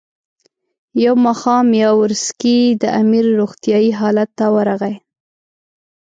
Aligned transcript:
یو 1.05 1.15
ماښام 1.25 1.67
یاورسکي 1.83 2.59
د 2.81 2.83
امیر 3.01 3.25
روغتیایي 3.39 3.91
حالت 3.99 4.29
ته 4.39 4.45
ورغی. 4.55 4.95